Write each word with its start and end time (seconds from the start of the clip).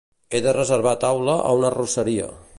He 0.31 0.39
de 0.45 0.53
reservar 0.57 0.95
taula 1.05 1.37
a 1.51 1.53
una 1.61 1.71
arrosseria. 1.71 2.33